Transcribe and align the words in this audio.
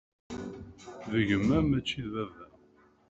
D 1.11 1.13
gma, 1.27 1.59
mačči 1.69 2.01
d 2.11 2.13
baba. 2.13 2.45